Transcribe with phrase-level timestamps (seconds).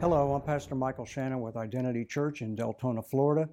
[0.00, 3.48] Hello, I'm Pastor Michael Shannon with Identity Church in Deltona, Florida.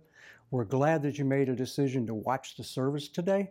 [0.52, 3.50] We're glad that you made a decision to watch the service today.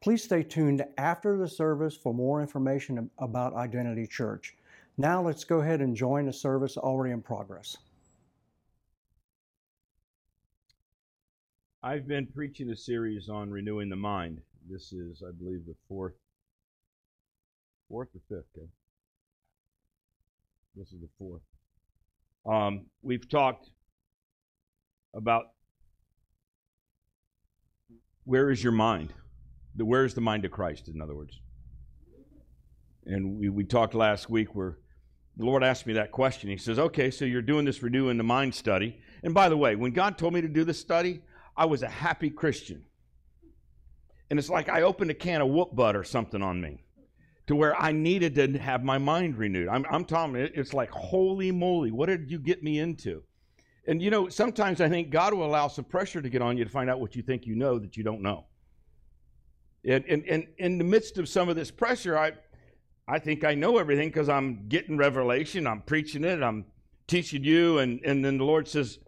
[0.00, 4.56] Please stay tuned after the service for more information about Identity Church.
[4.98, 7.76] Now let's go ahead and join the service already in progress.
[11.84, 14.40] I've been preaching a series on renewing the mind.
[14.68, 16.14] This is, I believe, the fourth,
[17.88, 18.48] fourth or fifth.
[18.58, 18.66] Okay?
[20.74, 21.42] This is the fourth.
[22.44, 23.70] Um, we've talked
[25.14, 25.44] about
[28.24, 29.12] where is your mind?
[29.76, 31.40] The, where is the mind of Christ, in other words?
[33.04, 34.78] And we, we talked last week where
[35.36, 36.50] the Lord asked me that question.
[36.50, 39.00] He says, Okay, so you're doing this renewing the mind study.
[39.22, 41.22] And by the way, when God told me to do this study,
[41.56, 42.84] I was a happy Christian.
[44.30, 46.84] And it's like I opened a can of whoop butt or something on me
[47.46, 49.68] to where I needed to have my mind renewed.
[49.68, 53.22] I'm, I'm telling you, it's like, holy moly, what did you get me into?
[53.86, 56.64] And you know, sometimes I think God will allow some pressure to get on you
[56.64, 58.44] to find out what you think you know that you don't know.
[59.84, 62.32] And, and, and in the midst of some of this pressure, I,
[63.08, 66.66] I think I know everything because I'm getting revelation, I'm preaching it, I'm
[67.08, 69.00] teaching you, and, and then the Lord says,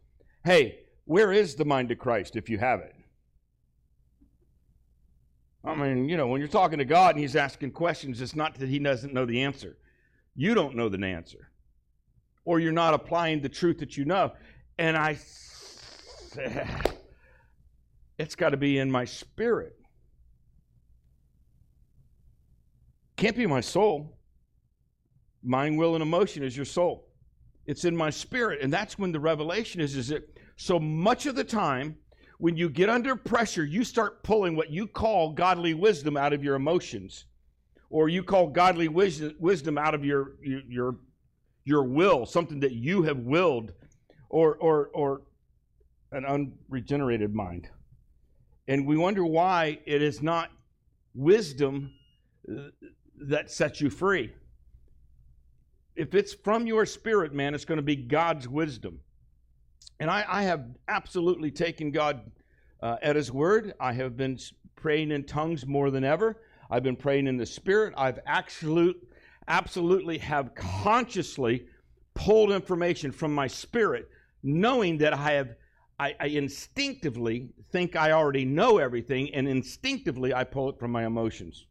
[0.44, 2.94] Hey, where is the mind of Christ if you have it?
[5.64, 8.54] I mean, you know, when you're talking to God and He's asking questions, it's not
[8.56, 9.78] that He doesn't know the answer.
[10.34, 11.50] You don't know the answer.
[12.44, 14.32] Or you're not applying the truth that you know.
[14.78, 15.18] And I,
[18.18, 19.76] it's got to be in my spirit.
[23.16, 24.18] Can't be my soul.
[25.42, 27.08] Mind, will, and emotion is your soul.
[27.64, 28.60] It's in my spirit.
[28.60, 31.96] And that's when the revelation is, is that so much of the time,
[32.38, 36.42] when you get under pressure, you start pulling what you call godly wisdom out of
[36.42, 37.26] your emotions,
[37.90, 40.96] or you call godly wisdom out of your your
[41.64, 43.72] your will, something that you have willed,
[44.28, 45.22] or or or
[46.12, 47.68] an unregenerated mind,
[48.68, 50.50] and we wonder why it is not
[51.14, 51.92] wisdom
[52.48, 52.68] uh,
[53.20, 54.32] that sets you free.
[55.96, 59.00] If it's from your spirit, man, it's going to be God's wisdom.
[60.00, 62.30] And I, I have absolutely taken God
[62.82, 63.74] uh, at His word.
[63.80, 64.38] I have been
[64.76, 66.42] praying in tongues more than ever.
[66.70, 67.94] I've been praying in the Spirit.
[67.96, 68.96] I've absolute,
[69.46, 71.66] absolutely have consciously
[72.14, 74.08] pulled information from my spirit,
[74.42, 75.56] knowing that I have,
[75.98, 81.06] I, I instinctively think I already know everything, and instinctively I pull it from my
[81.06, 81.66] emotions.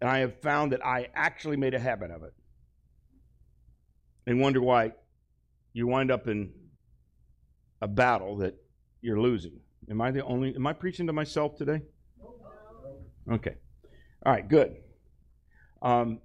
[0.00, 2.34] And I have found that I actually made a habit of it.
[4.26, 4.92] And wonder why
[5.72, 6.52] you wind up in
[7.84, 8.54] a battle that
[9.02, 9.60] you're losing.
[9.90, 11.82] Am I the only, am I preaching to myself today?
[13.30, 13.56] Okay.
[14.24, 14.76] All right, good.
[15.82, 16.20] Um,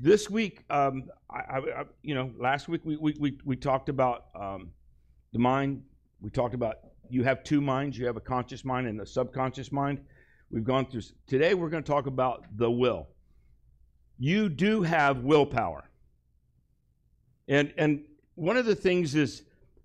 [0.00, 4.24] this week, um, I, I, you know, last week we, we, we, we talked about
[4.34, 4.70] um,
[5.34, 5.82] the mind.
[6.22, 6.76] We talked about
[7.10, 7.98] you have two minds.
[7.98, 10.00] You have a conscious mind and a subconscious mind.
[10.50, 11.02] We've gone through.
[11.26, 13.08] Today, we're going to talk about the will.
[14.18, 15.90] You do have willpower.
[17.48, 19.42] And, and one of the things is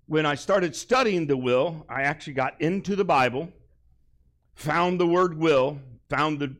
[0.08, 3.50] when I started studying the will, I actually got into the Bible,
[4.54, 6.56] found the word will, found the,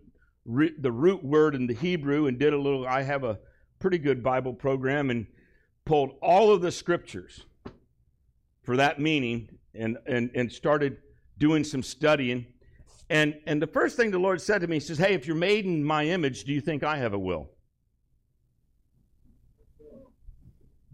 [0.78, 2.86] the root word in the Hebrew, and did a little.
[2.86, 3.38] I have a
[3.78, 5.26] pretty good Bible program and
[5.86, 7.46] pulled all of the scriptures
[8.64, 10.98] for that meaning and, and, and started
[11.38, 12.44] doing some studying.
[13.08, 15.36] And, and the first thing the Lord said to me, He says, Hey, if you're
[15.36, 17.48] made in my image, do you think I have a will?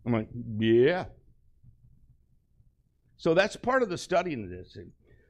[0.07, 1.07] I'm like, Yeah.
[3.17, 4.77] So that's part of the study in this.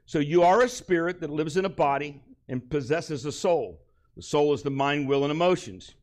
[0.05, 3.81] So you are a spirit that lives in a body and possesses a soul.
[4.15, 5.95] The soul is the mind, will, and emotions.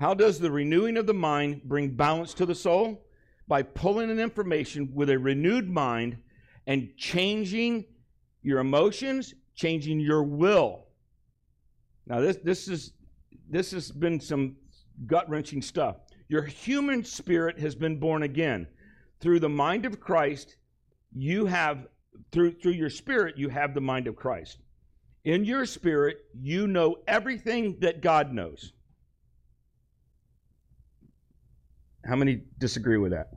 [0.00, 3.06] How does the renewing of the mind bring balance to the soul?
[3.46, 6.16] By pulling in information with a renewed mind
[6.66, 7.84] and changing
[8.42, 10.86] your emotions, changing your will.
[12.06, 12.92] Now this this is
[13.48, 14.56] this has been some
[15.06, 15.96] gut-wrenching stuff.
[16.28, 18.66] Your human spirit has been born again
[19.20, 20.56] through the mind of Christ
[21.14, 21.86] you have
[22.32, 24.58] through through your spirit you have the mind of Christ.
[25.24, 28.72] In your spirit, you know everything that God knows.
[32.04, 33.30] How many disagree with that?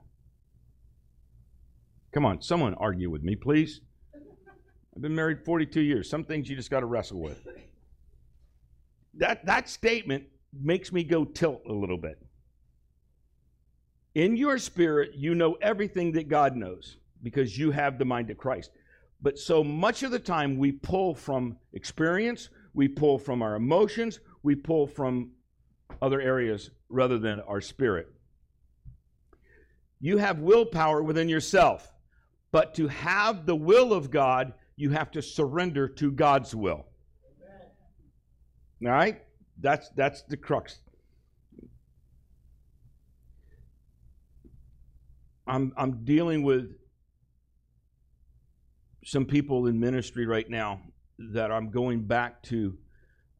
[2.13, 3.79] Come on, someone argue with me, please.
[4.95, 6.09] I've been married 42 years.
[6.09, 7.47] Some things you just got to wrestle with.
[9.13, 10.23] That, that statement
[10.59, 12.17] makes me go tilt a little bit.
[14.15, 18.37] In your spirit, you know everything that God knows because you have the mind of
[18.37, 18.71] Christ.
[19.21, 24.19] But so much of the time we pull from experience, we pull from our emotions,
[24.43, 25.31] we pull from
[26.01, 28.07] other areas rather than our spirit.
[29.99, 31.91] You have willpower within yourself.
[32.51, 36.85] But to have the will of God, you have to surrender to God's will.
[38.85, 39.21] All right?
[39.59, 40.79] That's that's the crux.
[45.47, 46.75] I'm I'm dealing with
[49.07, 50.81] some people in ministry right now
[51.17, 52.77] that I'm going back to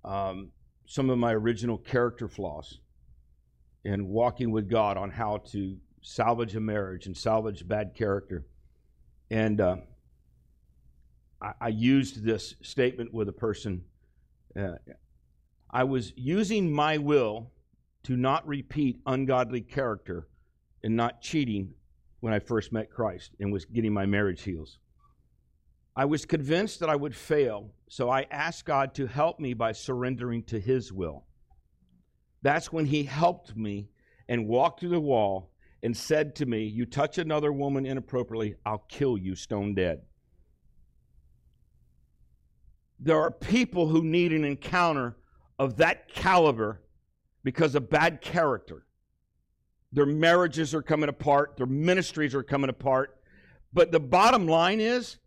[0.06, 0.48] um,
[0.86, 2.80] some of my original character flaws
[3.84, 8.46] and walking with God on how to salvage a marriage and salvage bad character.
[9.30, 9.76] And uh,
[11.42, 13.84] I, I, used this statement with a person.
[14.58, 14.76] Uh,
[15.70, 17.52] I was using my will
[18.04, 20.30] to not repeat ungodly character
[20.82, 21.74] and not cheating
[22.22, 24.80] when I first met Christ and was getting my marriage heals.
[25.98, 29.72] I was convinced that I would fail, so I asked God to help me by
[29.72, 31.26] surrendering to His will.
[32.44, 33.90] That's when He helped me
[34.30, 35.50] and walked through the wall
[35.82, 40.04] and said to me, You touch another woman inappropriately, I'll kill you stone dead.
[43.00, 45.18] There are people who need an encounter
[45.58, 46.84] of that caliber
[47.44, 48.86] because of bad character.
[49.92, 53.18] Their marriages are coming apart, their ministries are coming apart.
[53.74, 55.18] But the bottom line is,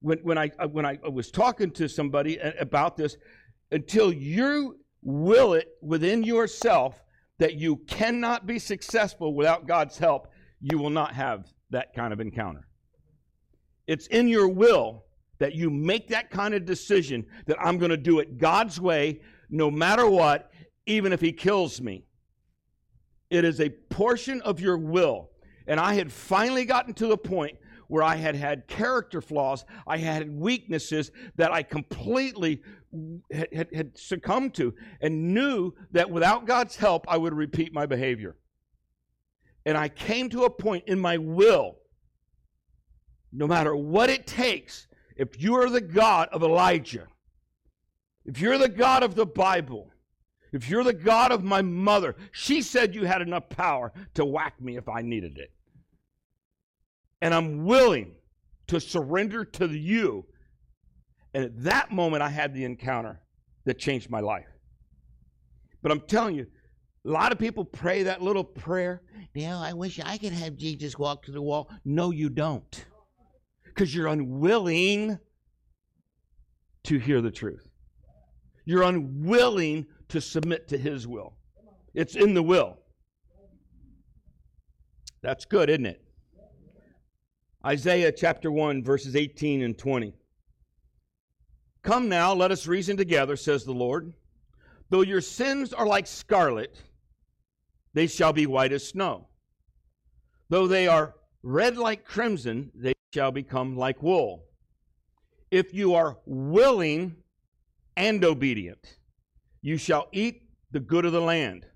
[0.00, 3.16] when, when, I, uh, when I was talking to somebody uh, about this,
[3.70, 7.02] until you will it within yourself
[7.38, 10.28] that you cannot be successful without God's help,
[10.60, 12.66] you will not have that kind of encounter.
[13.86, 15.04] It's in your will
[15.38, 19.20] that you make that kind of decision that I'm going to do it God's way,
[19.50, 20.50] no matter what,
[20.86, 22.04] even if He kills me.
[23.30, 25.30] It is a portion of your will.
[25.66, 27.56] And I had finally gotten to the point
[27.88, 32.62] where I had had character flaws, I had weaknesses that I completely
[33.30, 38.36] had, had, succumbed to, and knew that without God's help, I would repeat my behavior.
[39.66, 41.76] And I came to a point in my will,
[43.32, 44.86] no matter what it takes,
[45.16, 47.06] if you are the God of Elijah,
[48.24, 49.90] if you're the God of the Bible,
[50.52, 54.60] if you're the God of my mother, she said you had enough power to whack
[54.60, 55.52] me if I needed it.
[57.20, 58.14] And I'm willing
[58.68, 60.26] to surrender to you.
[61.34, 63.20] And at that moment, I had the encounter
[63.64, 64.46] that changed my life.
[65.82, 66.46] But I'm telling you,
[67.06, 69.02] a lot of people pray that little prayer.
[69.34, 71.70] Now, I wish I could have Jesus walk to the wall.
[71.84, 72.84] No, you don't.
[73.64, 75.18] Because you're unwilling
[76.84, 77.68] to hear the truth.
[78.64, 81.36] You're unwilling to submit to His will.
[81.94, 82.78] It's in the will.
[85.22, 86.04] That's good, isn't it?
[87.68, 90.14] Isaiah chapter 1, verses 18 and 20.
[91.82, 94.14] Come now, let us reason together, says the Lord.
[94.88, 96.80] Though your sins are like scarlet,
[97.92, 99.28] they shall be white as snow.
[100.48, 104.46] Though they are red like crimson, they shall become like wool.
[105.50, 107.16] If you are willing
[107.98, 108.96] and obedient,
[109.60, 111.66] you shall eat the good of the land.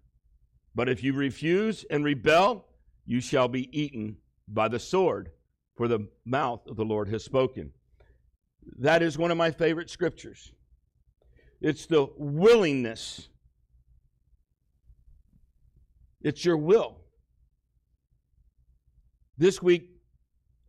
[0.75, 2.67] But if you refuse and rebel,
[3.05, 4.17] you shall be eaten
[4.49, 5.33] by the sword,
[5.77, 7.73] for the mouth of the Lord has spoken.
[8.79, 10.53] That is one of my favorite scriptures.
[11.61, 13.29] It's the willingness,
[16.21, 16.99] it's your will.
[19.39, 19.89] This week,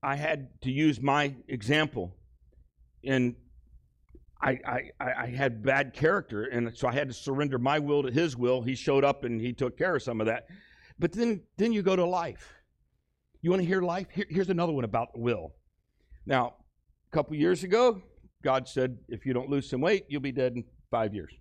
[0.02, 2.16] I had to use my example
[3.04, 3.36] and
[4.42, 4.60] I,
[5.00, 8.36] I, I had bad character, and so I had to surrender my will to his
[8.36, 8.62] will.
[8.62, 10.48] He showed up and he took care of some of that.
[11.00, 12.54] But then, then you go to life.
[13.44, 14.08] You want to hear life?
[14.10, 15.52] Here, here's another one about will.
[16.26, 16.54] Now,
[17.12, 18.02] a couple years ago,
[18.42, 21.34] God said, if you don't lose some weight, you'll be dead in five years.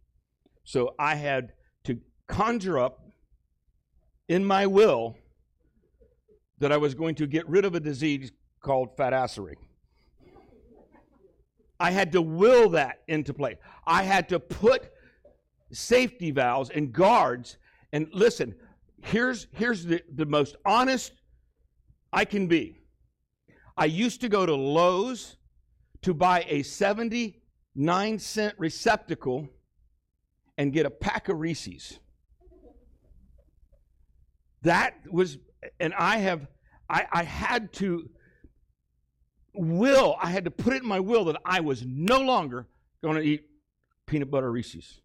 [0.65, 1.53] So I had
[1.85, 3.07] to conjure up
[4.29, 5.17] in my will
[6.59, 9.55] that I was going to get rid of a disease called fat fatassery.
[11.79, 13.59] I had to will that into play.
[13.87, 14.91] I had to put
[15.71, 17.59] safety valves and guards.
[17.93, 18.57] And listen,
[19.05, 21.13] here's, here's the, the most honest
[22.13, 22.79] I can be.
[23.77, 25.37] I used to go to Lowe's
[26.03, 29.49] to buy a 79 cent receptacle
[30.59, 31.99] and get a pack of Reese's.
[34.63, 35.39] That was,
[35.81, 36.47] and I have,
[36.89, 38.11] I, I had to
[39.55, 42.69] will, I had to put it in my will that I was no longer
[43.03, 43.49] going to eat
[44.07, 45.01] peanut butter Reese's.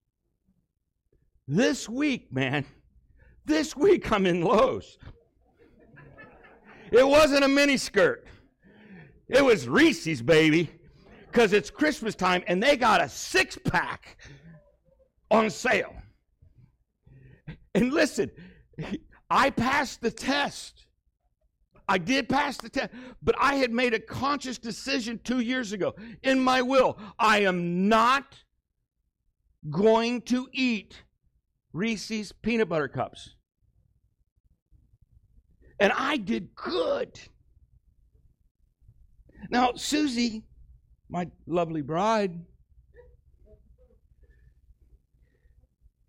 [1.47, 2.65] This week, man,
[3.45, 4.97] this week I'm in Lowe's.
[6.91, 8.25] It wasn't a mini skirt.
[9.27, 10.69] It was Reese's, baby,
[11.25, 14.17] because it's Christmas time and they got a six pack
[15.29, 15.93] on sale.
[17.75, 18.31] And listen,
[19.29, 20.85] I passed the test.
[21.89, 22.91] I did pass the test,
[23.21, 26.97] but I had made a conscious decision two years ago in my will.
[27.17, 28.35] I am not
[29.69, 31.03] going to eat
[31.73, 33.36] Reese's peanut butter cups.
[35.79, 37.19] And I did good.
[39.49, 40.43] Now, Susie,
[41.09, 42.39] my lovely bride,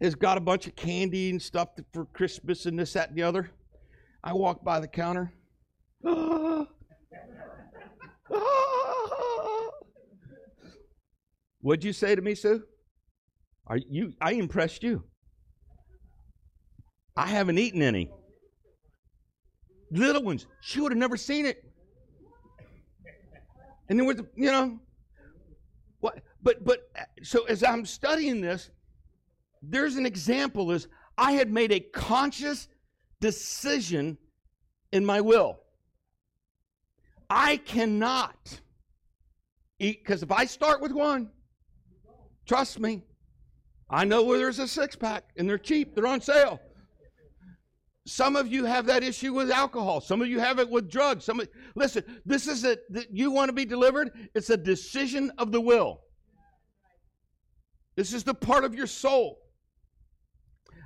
[0.00, 3.22] has got a bunch of candy and stuff for Christmas and this, that, and the
[3.22, 3.50] other.
[4.22, 5.32] I walk by the counter.
[11.60, 12.62] What'd you say to me, Sue?
[13.66, 15.04] Are you I impressed you.
[17.16, 18.10] I haven't eaten any.
[19.90, 21.64] Little ones, she would have never seen it.
[23.88, 24.78] And there was, you know
[26.00, 26.90] what but but
[27.22, 28.70] so as I'm studying this,
[29.62, 32.68] there's an example is I had made a conscious
[33.20, 34.18] decision
[34.92, 35.58] in my will.
[37.30, 38.60] I cannot
[39.78, 41.30] eat, because if I start with one,
[42.46, 43.02] trust me,
[43.90, 46.60] I know where there's a six pack and they're cheap, they're on sale.
[48.08, 50.00] Some of you have that issue with alcohol.
[50.00, 51.24] Some of you have it with drugs.
[51.24, 52.78] Some of, listen, this is a
[53.10, 54.10] you want to be delivered.
[54.34, 56.00] It's a decision of the will.
[57.96, 59.38] This is the part of your soul.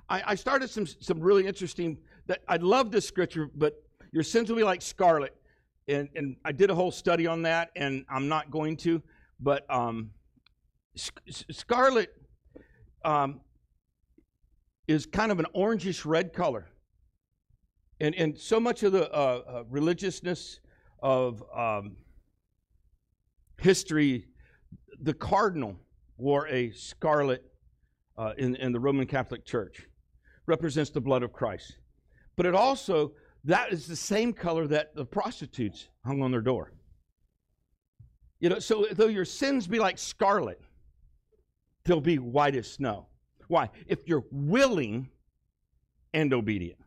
[0.08, 1.98] I, I started some some really interesting.
[2.26, 3.74] That I love this scripture, but
[4.12, 5.34] your sins will be like scarlet
[5.88, 9.02] and, and I did a whole study on that, and I'm not going to,
[9.40, 10.10] but um,
[10.96, 12.12] scarlet
[13.04, 13.40] um,
[14.86, 16.68] is kind of an orangish red color.
[18.02, 20.58] And, and so much of the uh, uh, religiousness
[21.00, 21.94] of um,
[23.58, 24.26] history,
[25.00, 25.76] the cardinal
[26.18, 27.44] wore a scarlet
[28.18, 29.86] uh, in, in the Roman Catholic Church,
[30.46, 31.76] represents the blood of Christ.
[32.36, 33.12] But it also
[33.44, 36.72] that is the same color that the prostitutes hung on their door.
[38.40, 40.60] You know, so though your sins be like scarlet,
[41.84, 43.06] they'll be white as snow.
[43.46, 43.70] Why?
[43.86, 45.08] If you're willing
[46.12, 46.80] and obedient.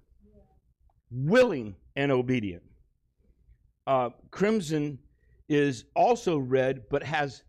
[1.15, 2.63] Willing and obedient.
[3.87, 4.99] Uh, crimson
[5.47, 7.43] is also red, but has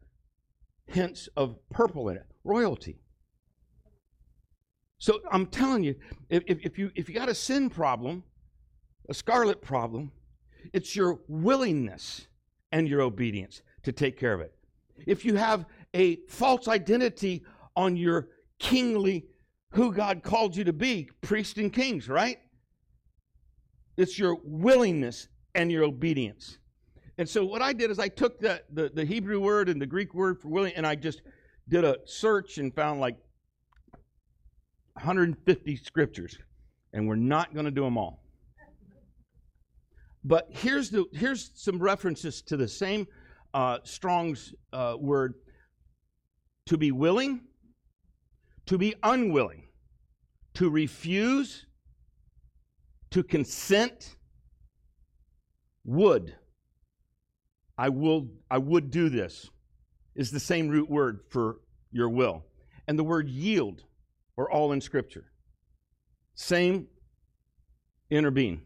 [0.86, 2.26] hints of purple in it.
[2.44, 3.00] Royalty.
[4.98, 5.96] So I'm telling you,
[6.30, 8.22] if, if, you if you got a sin problem,
[9.08, 10.12] a scarlet problem,
[10.72, 12.26] it's your willingness
[12.72, 14.54] and your obedience to take care of it.
[15.06, 17.44] If you have a false identity
[17.74, 19.26] on your kingly,
[19.70, 22.38] who God called you to be, priest and kings, right?
[23.96, 26.58] It's your willingness and your obedience.
[27.18, 29.86] And so what I did is I took the, the, the Hebrew word and the
[29.86, 31.22] Greek word for willing, and I just
[31.68, 33.16] did a search and found like
[34.94, 36.36] 150 scriptures.
[36.92, 38.22] And we're not going to do them all.
[40.24, 43.06] But here's, the, here's some references to the same
[43.54, 45.34] uh, Strong's uh, word
[46.66, 47.42] to be willing,
[48.66, 49.68] to be unwilling,
[50.54, 51.65] to refuse,
[53.10, 54.16] to consent,
[55.84, 56.34] would.
[57.78, 59.50] I will I would do this
[60.14, 61.60] is the same root word for
[61.92, 62.44] your will.
[62.88, 63.82] And the word yield
[64.38, 65.24] are all in scripture.
[66.34, 66.86] Same
[68.10, 68.62] intervene.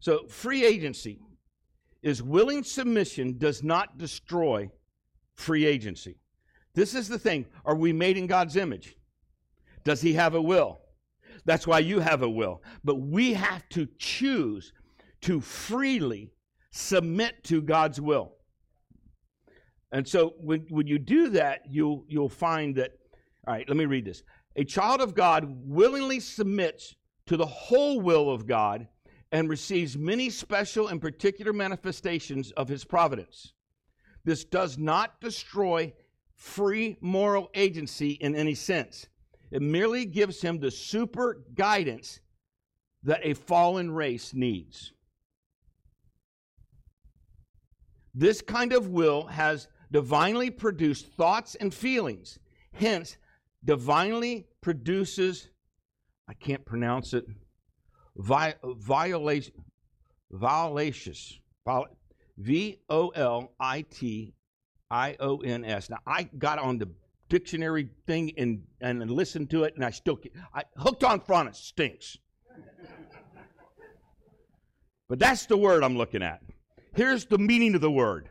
[0.00, 1.20] So, free agency
[2.02, 4.70] is willing submission does not destroy
[5.34, 6.18] free agency.
[6.74, 7.46] This is the thing.
[7.64, 8.96] Are we made in God's image?
[9.84, 10.80] Does He have a will?
[11.44, 12.62] That's why you have a will.
[12.82, 14.72] But we have to choose
[15.22, 16.32] to freely
[16.70, 18.32] submit to God's will.
[19.92, 22.92] And so when, when you do that, you'll, you'll find that,
[23.46, 24.22] all right, let me read this.
[24.56, 26.94] A child of God willingly submits
[27.26, 28.88] to the whole will of God
[29.32, 33.52] and receives many special and particular manifestations of his providence.
[34.24, 35.92] This does not destroy
[36.34, 39.06] free moral agency in any sense.
[39.50, 42.20] It merely gives him the super guidance
[43.02, 44.92] that a fallen race needs.
[48.14, 52.38] This kind of will has divinely produced thoughts and feelings.
[52.72, 53.16] Hence,
[53.64, 55.48] divinely produces,
[56.28, 57.24] I can't pronounce it,
[58.16, 59.54] vi- violation,
[60.30, 61.38] violacious,
[62.36, 64.34] V O L I T
[64.90, 65.90] I O N S.
[65.90, 66.88] Now, I got on the
[67.34, 70.20] dictionary thing and, and listened to it, and I still
[70.54, 72.16] I hooked on Phonics stinks.
[75.08, 76.42] but that's the word I'm looking at.
[76.94, 78.28] Here's the meaning of the word.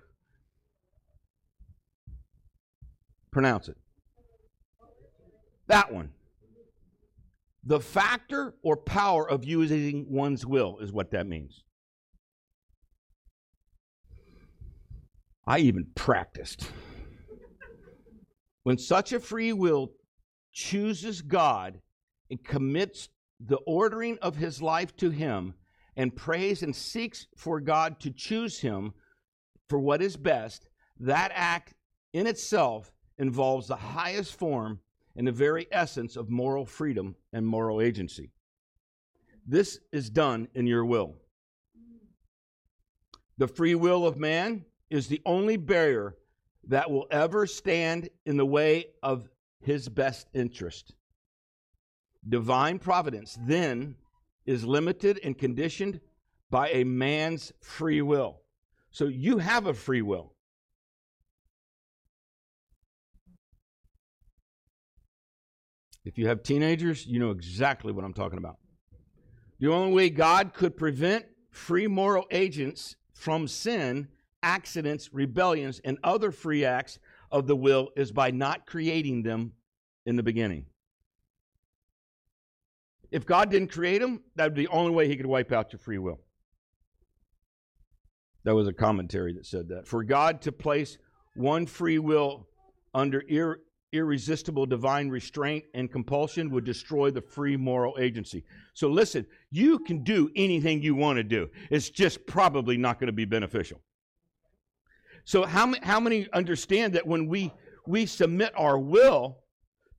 [3.29, 3.75] Pronounce it.
[5.67, 6.11] That one.
[7.65, 11.65] The factor or power of using one's will is what that means.
[15.45, 16.71] I even practiced.
[18.63, 19.91] When such a free will
[20.51, 21.81] chooses God
[22.29, 25.53] and commits the ordering of his life to him
[25.95, 28.93] and prays and seeks for God to choose him
[29.67, 30.67] for what is best,
[30.99, 31.73] that act
[32.13, 34.79] in itself involves the highest form
[35.15, 38.31] and the very essence of moral freedom and moral agency.
[39.45, 41.15] This is done in your will.
[43.37, 46.15] The free will of man is the only barrier
[46.67, 49.29] that will ever stand in the way of
[49.61, 50.93] his best interest.
[52.27, 53.95] Divine providence then
[54.45, 55.99] is limited and conditioned
[56.49, 58.41] by a man's free will.
[58.91, 60.33] So you have a free will.
[66.05, 68.57] If you have teenagers, you know exactly what I'm talking about.
[69.59, 74.09] The only way God could prevent free moral agents from sin,
[74.43, 76.99] accidents, rebellions, and other free acts
[77.31, 79.53] of the will is by not creating them
[80.05, 80.65] in the beginning.
[83.11, 85.71] If God didn't create them, that would be the only way He could wipe out
[85.71, 86.19] your free will.
[88.43, 89.87] That was a commentary that said that.
[89.87, 90.97] For God to place
[91.35, 92.47] one free will
[92.93, 93.61] under ir-
[93.93, 98.43] irresistible divine restraint and compulsion would destroy the free moral agency.
[98.73, 101.49] So listen, you can do anything you want to do.
[101.69, 103.79] It's just probably not going to be beneficial.
[105.25, 107.51] So how how many understand that when we
[107.87, 109.39] we submit our will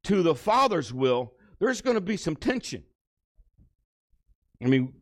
[0.05, 2.83] to the Father's will, there's going to be some tension.
[4.63, 4.93] I mean,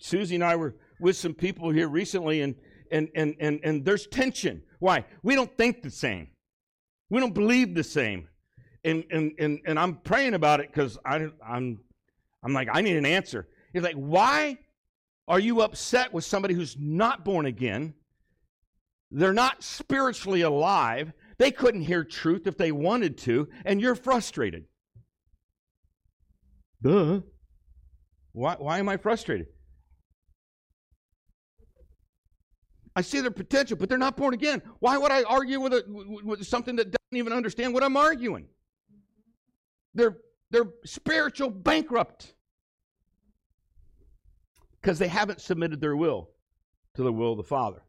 [0.00, 2.54] Susie and I were with some people here recently and
[2.90, 4.62] and and and, and there's tension.
[4.78, 5.04] Why?
[5.22, 6.28] We don't think the same.
[7.10, 8.28] We don't believe the same.
[8.84, 13.06] And, and, and, and I'm praying about it because I'm, I'm like, I need an
[13.06, 13.46] answer.
[13.72, 14.58] He's like, why
[15.28, 17.94] are you upset with somebody who's not born again?
[19.12, 21.12] They're not spiritually alive.
[21.38, 24.64] They couldn't hear truth if they wanted to, and you're frustrated.
[26.80, 27.20] Duh.
[28.32, 29.48] Why, why am I frustrated?
[32.96, 34.62] I see their potential, but they're not born again.
[34.80, 35.84] Why would I argue with, a,
[36.24, 38.46] with something that doesn't even understand what I'm arguing?
[39.94, 40.16] They're,
[40.50, 42.34] they're spiritual bankrupt
[44.80, 46.30] because they haven't submitted their will
[46.94, 47.82] to the will of the Father.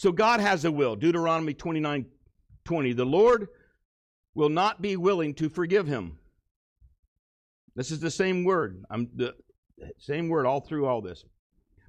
[0.00, 0.96] So God has a will.
[0.96, 2.06] Deuteronomy 29
[2.64, 2.92] 20.
[2.92, 3.48] The Lord
[4.34, 6.18] will not be willing to forgive him.
[7.74, 8.82] This is the same word.
[8.90, 9.34] I'm the
[9.98, 11.24] same word all through all this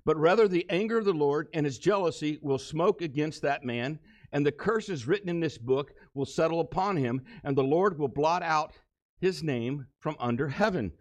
[0.05, 3.99] but rather the anger of the Lord and his jealousy will smoke against that man,
[4.31, 8.07] and the curses written in this book will settle upon him, and the Lord will
[8.07, 8.73] blot out
[9.19, 10.91] his name from under heaven.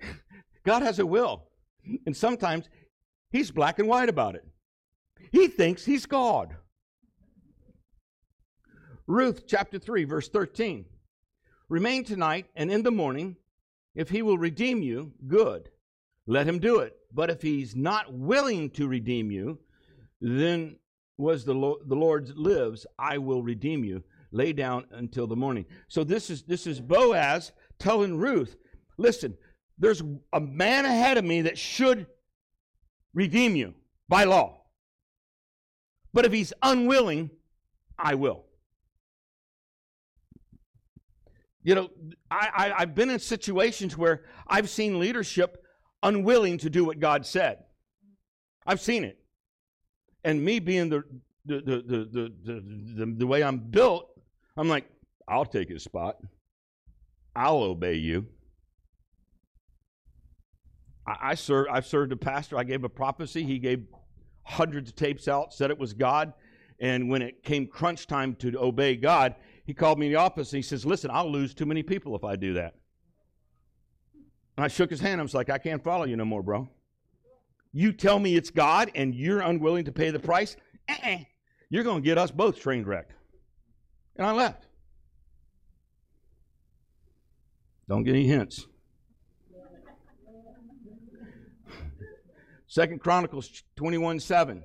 [0.64, 1.48] God has a will,
[2.06, 2.68] and sometimes
[3.30, 4.44] he's black and white about it.
[5.32, 6.56] He thinks he's God.
[9.06, 10.84] Ruth chapter 3, verse 13.
[11.68, 13.36] Remain tonight, and in the morning,
[13.94, 15.70] if he will redeem you, good.
[16.26, 16.96] Let him do it.
[17.12, 19.58] But if he's not willing to redeem you,
[20.20, 20.76] then
[21.16, 24.02] was the, Lord, the Lord lives, I will redeem you.
[24.30, 25.64] Lay down until the morning.
[25.88, 28.56] So this is this is Boaz telling Ruth,
[28.98, 29.34] listen,
[29.78, 30.02] there's
[30.34, 32.06] a man ahead of me that should
[33.14, 33.74] redeem you
[34.06, 34.57] by law.
[36.12, 37.30] But if he's unwilling,
[37.98, 38.44] I will.
[41.62, 41.90] You know,
[42.30, 45.62] I, I, have been in situations where I've seen leadership
[46.02, 47.64] unwilling to do what God said.
[48.66, 49.18] I've seen it.
[50.24, 51.02] And me being the
[51.48, 54.10] the, the, the, the, the, the way I'm built,
[54.56, 54.84] I'm like,
[55.26, 56.16] I'll take his spot.
[57.34, 58.26] I'll obey you.
[61.06, 62.58] I, I served, I've served a pastor.
[62.58, 63.44] I gave a prophecy.
[63.44, 63.86] He gave
[64.48, 66.32] hundreds of tapes out, said it was God.
[66.80, 69.34] And when it came crunch time to obey God,
[69.66, 72.16] he called me in the office and he says, Listen, I'll lose too many people
[72.16, 72.74] if I do that.
[74.56, 75.20] And I shook his hand.
[75.20, 76.68] I was like, I can't follow you no more, bro.
[77.72, 80.56] You tell me it's God and you're unwilling to pay the price,
[80.88, 81.18] uh-uh.
[81.68, 83.12] you're going to get us both train wrecked.
[84.16, 84.66] And I left.
[87.88, 88.66] Don't get any hints.
[92.68, 94.62] Second Chronicles 21 7.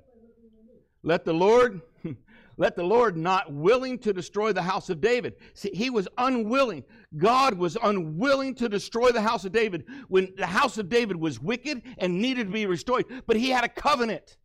[1.03, 1.81] Let the Lord
[2.57, 5.35] let the Lord not willing to destroy the house of David.
[5.53, 6.83] See, he was unwilling.
[7.17, 11.39] God was unwilling to destroy the house of David when the house of David was
[11.39, 13.05] wicked and needed to be restored.
[13.25, 14.37] But he had a covenant.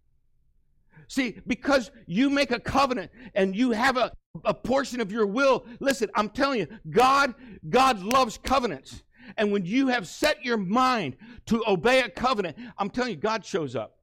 [1.09, 4.13] See, because you make a covenant and you have a,
[4.45, 7.35] a portion of your will, listen, I'm telling you, God,
[7.69, 9.03] God loves covenants.
[9.37, 13.45] And when you have set your mind to obey a covenant, I'm telling you, God
[13.45, 13.99] shows up.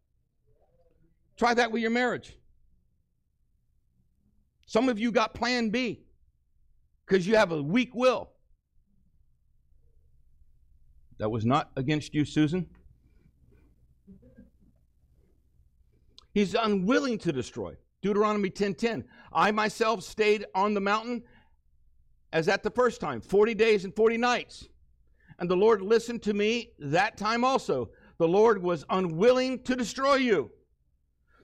[1.38, 2.38] Try that with your marriage.
[4.66, 6.06] Some of you got plan B
[7.06, 8.30] because you have a weak will.
[11.18, 12.68] That was not against you, Susan.
[16.34, 17.78] He's unwilling to destroy.
[18.02, 19.06] Deuteronomy 10:10.
[19.32, 21.24] I myself stayed on the mountain
[22.34, 24.68] as at the first time, 40 days and 40 nights.
[25.40, 27.90] And the Lord listened to me that time also.
[28.18, 30.50] The Lord was unwilling to destroy you.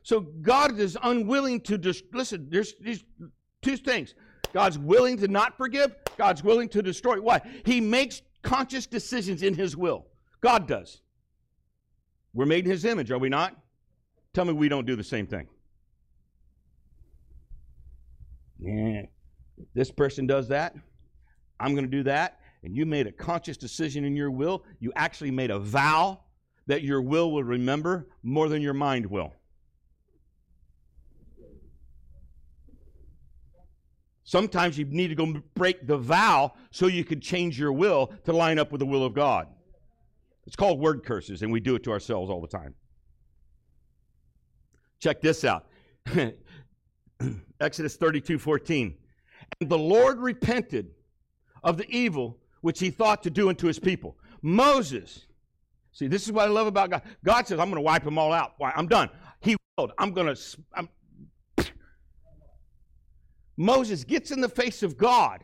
[0.04, 3.04] So God is unwilling to just listen, there's these
[3.62, 4.16] two things.
[4.54, 7.22] God's willing to not forgive, God's willing to destroy.
[7.22, 7.42] Why?
[7.66, 10.08] He makes conscious decisions in his will.
[10.42, 11.02] God does.
[12.34, 13.56] We're made in his image, are we not?
[14.34, 15.48] Tell me we don't do the same thing.
[18.60, 19.04] Yeah.
[19.74, 20.76] This person does that.
[21.60, 22.40] I'm going to do that.
[22.63, 24.63] And you made a conscious decision in your will.
[24.80, 26.19] You actually made a vow
[26.67, 29.34] that your will will remember more than your mind will.
[34.24, 38.32] Sometimes you need to go break the vow so you can change your will to
[38.32, 39.47] line up with the will of God.
[40.47, 42.74] It's called word curses, and we do it to ourselves all the time.
[45.00, 45.67] Check this out
[47.60, 48.95] Exodus 32 14.
[49.60, 50.91] And the Lord repented
[51.63, 54.17] of the evil which he thought to do unto his people.
[54.41, 55.26] Moses,
[55.91, 57.02] see, this is what I love about God.
[57.24, 58.54] God says, I'm going to wipe them all out.
[58.58, 58.71] Why?
[58.76, 59.10] I'm done.
[59.41, 59.91] He willed.
[59.97, 60.88] I'm going to.
[63.58, 65.43] Moses gets in the face of God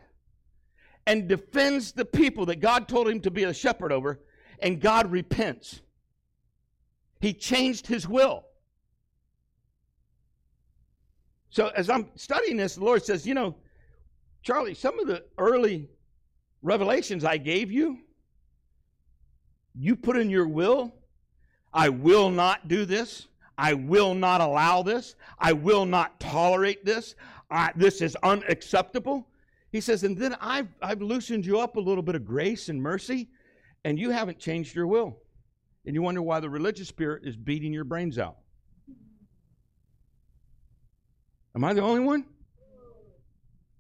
[1.06, 4.20] and defends the people that God told him to be a shepherd over,
[4.60, 5.82] and God repents.
[7.22, 8.44] He changed his will.
[11.50, 13.56] So as I'm studying this, the Lord says, you know,
[14.44, 15.90] Charlie, some of the early
[16.62, 18.00] revelations I gave you,
[19.76, 20.94] you put in your will,
[21.74, 23.28] I will not do this.
[23.58, 25.16] I will not allow this.
[25.40, 27.16] I will not tolerate this.
[27.50, 29.28] I, this is unacceptable.
[29.72, 32.82] He says, and then I've, I've loosened you up a little bit of grace and
[32.82, 33.30] mercy,
[33.84, 35.18] and you haven't changed your will.
[35.86, 38.38] And you wonder why the religious spirit is beating your brains out.
[41.56, 42.26] Am I the only one?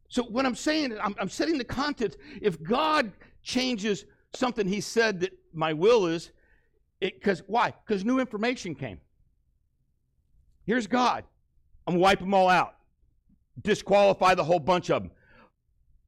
[0.10, 2.17] So, what I'm saying, I'm, I'm setting the context.
[2.41, 3.12] If God
[3.43, 6.32] changes something He said that my will is,
[7.00, 7.74] because why?
[7.86, 9.00] Because new information came.
[10.65, 11.24] Here's God.
[11.86, 12.76] I'm to wipe them all out,
[13.62, 15.12] disqualify the whole bunch of them.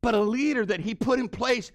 [0.02, 1.72] But a leader that He put in place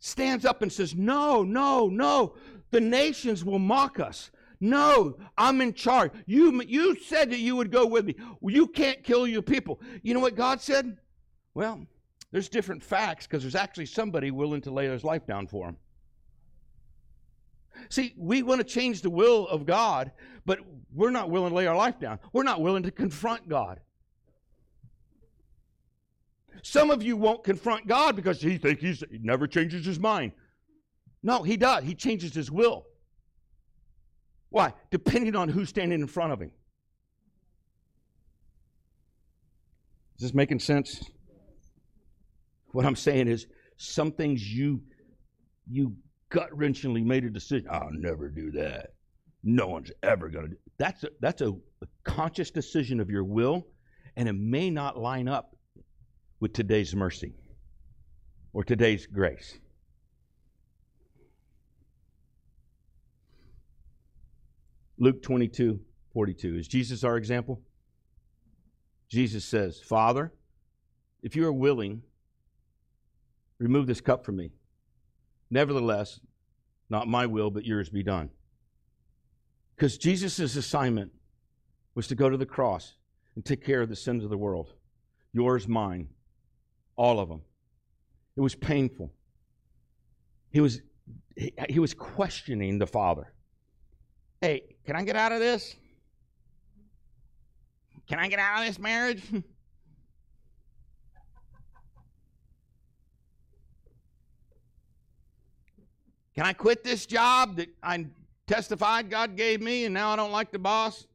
[0.00, 2.34] stands up and says, No, no, no.
[2.72, 4.30] The nations will mock us.
[4.60, 6.12] No, I'm in charge.
[6.26, 8.16] You, you said that you would go with me.
[8.42, 9.80] You can't kill your people.
[10.02, 10.96] You know what God said?
[11.56, 11.86] Well,
[12.32, 15.78] there's different facts because there's actually somebody willing to lay his life down for him.
[17.88, 20.12] See, we want to change the will of God,
[20.44, 20.58] but
[20.94, 22.18] we're not willing to lay our life down.
[22.34, 23.80] We're not willing to confront God.
[26.62, 30.32] Some of you won't confront God because he thinks he never changes his mind.
[31.22, 31.84] No, he does.
[31.84, 32.84] He changes his will.
[34.50, 34.74] Why?
[34.90, 36.50] Depending on who's standing in front of him.
[40.16, 41.02] Is this making sense?
[42.76, 43.46] What I'm saying is,
[43.78, 44.82] some things you
[45.66, 45.96] you
[46.28, 47.66] gut wrenchingly made a decision.
[47.70, 48.92] I'll never do that.
[49.42, 50.56] No one's ever to do.
[50.76, 53.66] That's a, that's a, a conscious decision of your will,
[54.14, 55.56] and it may not line up
[56.38, 57.32] with today's mercy
[58.52, 59.58] or today's grace.
[64.98, 65.80] Luke 22,
[66.12, 66.56] 42.
[66.56, 67.62] Is Jesus our example?
[69.08, 70.30] Jesus says, Father,
[71.22, 72.02] if you are willing,
[73.58, 74.52] Remove this cup from me.
[75.50, 76.20] Nevertheless,
[76.90, 78.30] not my will, but yours be done.
[79.74, 81.12] Because Jesus' assignment
[81.94, 82.94] was to go to the cross
[83.34, 84.72] and take care of the sins of the world
[85.36, 86.08] yours, mine,
[86.96, 87.42] all of them.
[88.36, 89.12] It was painful.
[90.50, 90.80] He was,
[91.36, 93.34] he, he was questioning the Father.
[94.40, 95.76] Hey, can I get out of this?
[98.08, 99.22] Can I get out of this marriage?
[106.36, 108.06] Can I quit this job that I
[108.46, 111.06] testified God gave me and now I don't like the boss?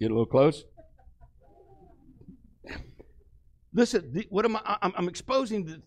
[0.00, 0.64] Get a little close.
[3.72, 4.76] Listen, what am I?
[4.82, 5.80] I'm, I'm, exposing the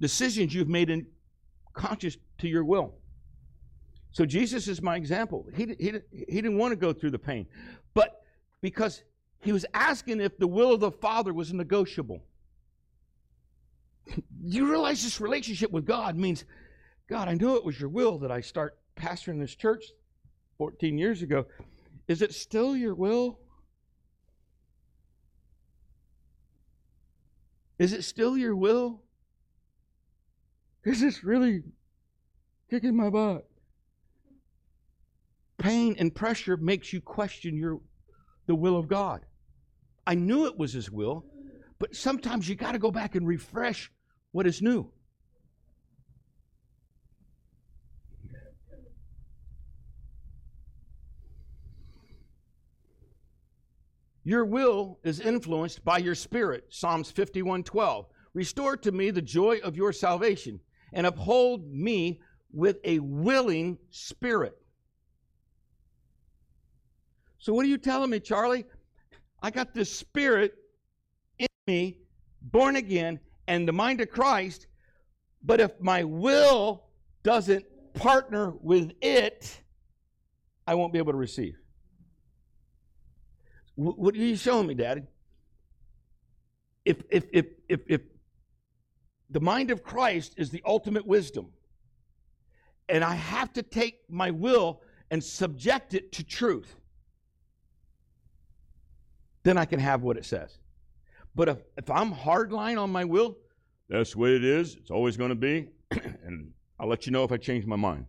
[0.00, 1.06] decisions you've made in
[1.72, 2.94] conscious to your will.
[4.12, 5.46] So Jesus is my example.
[5.54, 7.46] He, he, he didn't want to go through the pain,
[7.92, 8.22] but
[8.60, 9.02] because
[9.40, 12.22] he was asking if the will of the Father was negotiable
[14.42, 16.44] you realize this relationship with God means,
[17.08, 19.84] God, I knew it was your will that I start pastoring this church
[20.58, 21.46] 14 years ago.
[22.08, 23.40] Is it still your will?
[27.78, 29.02] Is it still your will?
[30.84, 31.62] Is this really
[32.70, 33.48] kicking my butt?
[35.58, 37.80] Pain and pressure makes you question your
[38.46, 39.22] the will of God.
[40.06, 41.24] I knew it was his will,
[41.80, 43.90] but sometimes you got to go back and refresh
[44.32, 44.90] what is new.
[54.26, 56.64] Your will is influenced by your spirit.
[56.70, 58.06] Psalms 51:12.
[58.34, 60.58] Restore to me the joy of your salvation
[60.92, 62.20] and uphold me
[62.52, 64.58] with a willing spirit.
[67.38, 68.64] So what are you telling me, Charlie?
[69.40, 70.54] I got this spirit
[71.38, 71.98] in me,
[72.42, 74.66] born again, and the mind of Christ,
[75.42, 76.84] but if my will
[77.22, 79.60] doesn't partner with it,
[80.66, 81.56] I won't be able to receive.
[83.76, 85.02] What are you showing me, Daddy?
[86.84, 88.00] If, if, if, if, if
[89.30, 91.52] the mind of Christ is the ultimate wisdom,
[92.88, 96.76] and I have to take my will and subject it to truth,
[99.42, 100.58] then I can have what it says.
[101.36, 103.36] But if, if I'm hardline on my will,
[103.90, 107.24] that's the way it is, it's always going to be, and I'll let you know
[107.24, 108.06] if I change my mind.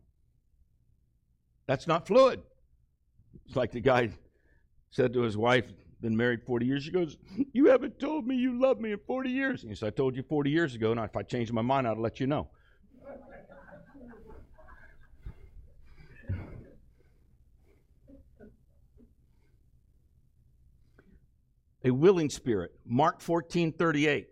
[1.68, 2.42] That's not fluid.
[3.46, 4.10] It's like the guy
[4.92, 5.66] said to his wife,
[6.00, 7.18] been married 40 years, she goes,
[7.52, 9.64] You haven't told me you love me in 40 years.
[9.64, 11.86] And he said, I told you 40 years ago, and if I change my mind,
[11.86, 12.48] I'll let you know.
[21.84, 22.72] A willing spirit.
[22.86, 24.28] Mark 14, 38.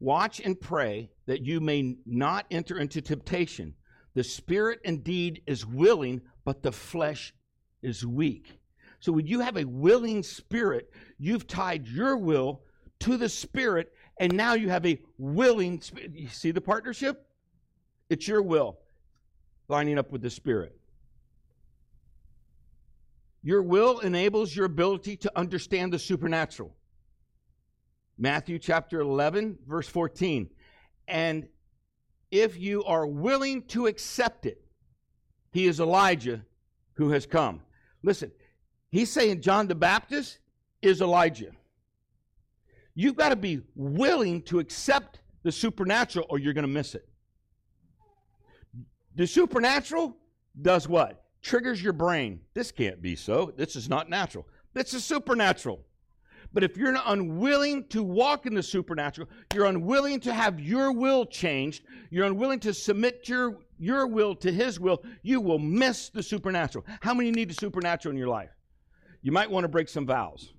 [0.00, 3.74] Watch and pray that you may not enter into temptation.
[4.14, 7.34] The spirit indeed is willing, but the flesh
[7.82, 8.58] is weak.
[9.00, 12.62] So when you have a willing spirit, you've tied your will
[13.00, 16.12] to the spirit, and now you have a willing spirit.
[16.14, 17.26] You see the partnership?
[18.08, 18.78] It's your will
[19.68, 20.78] lining up with the spirit.
[23.42, 26.74] Your will enables your ability to understand the supernatural.
[28.18, 30.48] Matthew chapter 11, verse 14.
[31.08, 31.48] And
[32.30, 34.60] if you are willing to accept it,
[35.52, 36.42] he is Elijah
[36.94, 37.60] who has come.
[38.02, 38.30] Listen,
[38.90, 40.38] He's saying John the Baptist
[40.80, 41.50] is Elijah.
[42.94, 47.06] You've got to be willing to accept the supernatural or you're going to miss it.
[49.14, 50.16] The supernatural
[50.60, 51.24] does what?
[51.42, 52.40] Triggers your brain.
[52.54, 53.52] This can't be so.
[53.56, 54.46] This is not natural.
[54.72, 55.84] This is supernatural.
[56.56, 61.26] But if you're unwilling to walk in the supernatural, you're unwilling to have your will
[61.26, 66.22] changed, you're unwilling to submit your, your will to His will, you will miss the
[66.22, 66.86] supernatural.
[67.02, 68.48] How many need the supernatural in your life?
[69.20, 70.54] you might want to break some vows.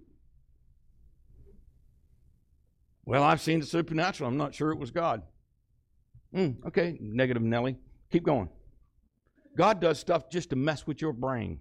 [3.03, 4.29] Well, I've seen the supernatural.
[4.29, 5.23] I'm not sure it was God.
[6.35, 7.75] Mm, okay, negative Nelly.
[8.11, 8.49] Keep going.
[9.57, 11.59] God does stuff just to mess with your brain.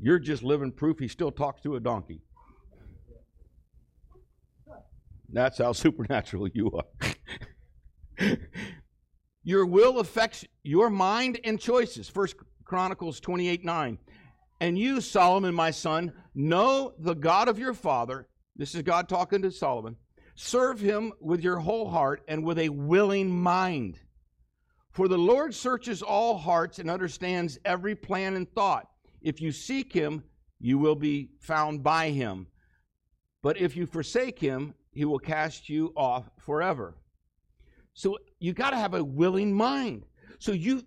[0.00, 2.22] You're just living proof he still talks to a donkey.
[5.32, 8.28] That's how supernatural you are.
[9.42, 12.08] your will affects your mind and choices.
[12.08, 13.98] First Chronicles 28 9.
[14.62, 18.28] And you, Solomon, my son, know the God of your father.
[18.56, 19.96] This is God talking to Solomon.
[20.34, 23.98] Serve him with your whole heart and with a willing mind.
[24.92, 28.89] For the Lord searches all hearts and understands every plan and thought.
[29.22, 30.24] If you seek him,
[30.58, 32.46] you will be found by him.
[33.42, 36.96] But if you forsake him, he will cast you off forever.
[37.94, 40.04] So you got to have a willing mind.
[40.38, 40.82] So you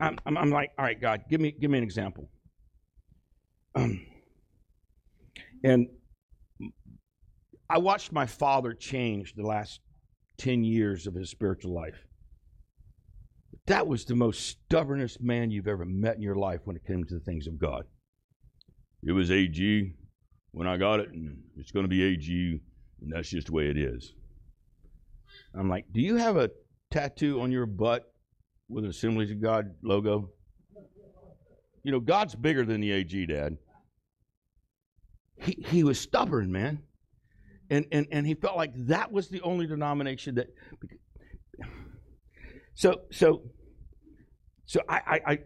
[0.00, 2.30] I'm, I'm, I'm like, all right, God, give me, give me an example.
[3.74, 4.00] Um,
[5.62, 5.88] and
[7.68, 9.80] I watched my father change the last
[10.38, 12.06] 10 years of his spiritual life.
[13.66, 17.04] That was the most stubbornest man you've ever met in your life when it came
[17.04, 17.84] to the things of God.
[19.02, 19.94] It was AG
[20.52, 22.60] when I got it, and it's going to be AG,
[23.00, 24.12] and that's just the way it is.
[25.54, 26.50] I'm like, do you have a
[26.90, 28.12] tattoo on your butt
[28.68, 30.30] with an Assemblies of God logo?
[31.82, 33.56] You know, God's bigger than the AG, Dad.
[35.36, 36.82] He, he was stubborn, man.
[37.70, 40.48] And, and, and he felt like that was the only denomination that.
[42.80, 43.42] So, so,
[44.64, 45.38] so I, I,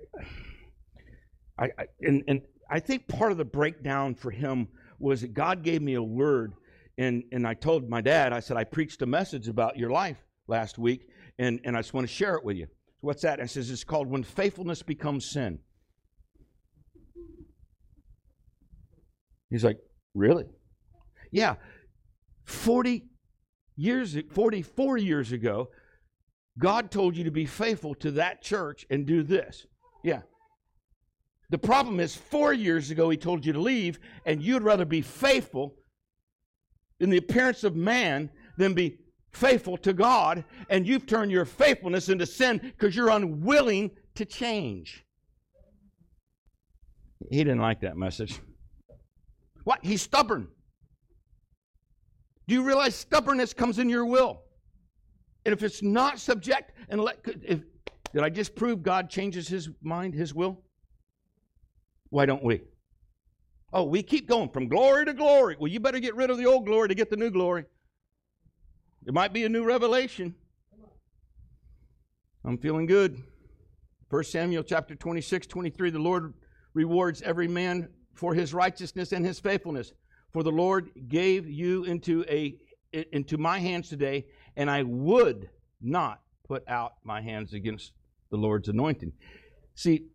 [1.59, 4.69] I, I, and, and I think part of the breakdown for him
[5.01, 6.53] was that God gave me a word,
[6.97, 10.19] and, and I told my dad, I said, I preached a message about your life
[10.47, 12.71] last week, and, and I just want to share it with you So
[13.01, 13.41] What's that?
[13.41, 15.59] It says it's called when faithfulness becomes sin.
[19.51, 19.81] He's like,
[20.15, 20.45] Really?
[21.33, 21.57] Yeah.
[22.45, 23.09] 40
[23.75, 25.71] years 44 years ago,
[26.59, 29.67] God told you to be faithful to that church and do this.
[30.03, 30.23] Yeah.
[31.51, 35.01] The problem is 4 years ago he told you to leave and you'd rather be
[35.01, 35.77] faithful
[37.01, 38.99] in the appearance of man than be
[39.33, 45.05] faithful to God, and you've turned your faithfulness into sin because you're unwilling to change.
[47.31, 48.39] He didn't like that message.
[49.65, 49.81] What?
[49.83, 50.47] He's stubborn.
[52.47, 54.44] Do you realize stubbornness comes in your will?
[55.45, 57.61] And if it's not subject, and let, if,
[58.13, 60.63] did I just prove God changes his mind, his will?
[62.11, 62.63] Why don't we?
[63.73, 65.57] Oh, we keep going from glory to glory.
[65.59, 67.65] Well, you better get rid of the old glory to get the new glory.
[69.07, 70.35] It might be a new revelation.
[72.45, 73.23] I'm feeling good.
[74.11, 76.35] 1 Samuel chapter 26, 23, the Lord
[76.73, 79.93] rewards every man for his righteousness and his faithfulness.
[80.33, 82.57] For the Lord gave you into a
[82.93, 84.27] into my hands today,
[84.57, 85.49] and I would
[85.81, 87.93] not put out my hands against
[88.31, 89.13] the Lord's anointing.
[89.75, 90.07] See,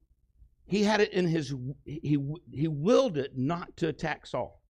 [0.65, 1.53] he had it in his
[1.85, 2.17] he
[2.51, 4.61] he willed it not to attack Saul.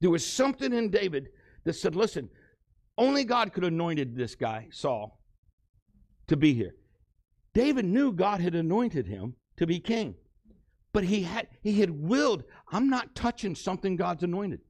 [0.00, 1.28] There was something in David
[1.64, 2.28] that said, listen,
[2.98, 5.20] only God could have anointed this guy, Saul,
[6.26, 6.74] to be here.
[7.54, 10.14] David knew God had anointed him to be king.
[10.92, 14.60] But he had he had willed, I'm not touching something God's anointed.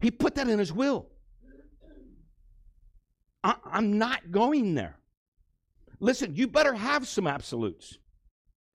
[0.00, 1.11] He put that in his will.
[3.44, 4.98] I, I'm not going there.
[6.00, 7.98] Listen, you better have some absolutes.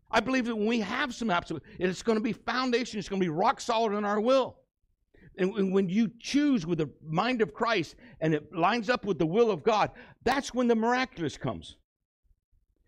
[0.09, 3.21] I believe that when we have some absolutes, it's going to be foundation, it's going
[3.21, 4.57] to be rock solid in our will.
[5.39, 9.25] And when you choose with the mind of Christ and it lines up with the
[9.25, 9.91] will of God,
[10.23, 11.77] that's when the miraculous comes